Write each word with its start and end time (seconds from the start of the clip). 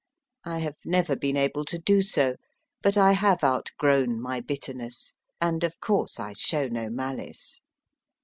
I 0.43 0.57
have 0.61 0.77
never 0.83 1.15
been 1.15 1.37
able 1.37 1.63
to 1.65 1.77
do 1.77 2.01
so, 2.01 2.35
but 2.81 2.97
I 2.97 3.11
have 3.11 3.43
outgrown 3.43 4.19
my 4.19 4.39
bitterness, 4.41 5.13
and, 5.39 5.63
of 5.63 5.79
course, 5.79 6.19
I 6.19 6.33
show 6.33 6.67
no 6.67 6.89
malice. 6.89 7.61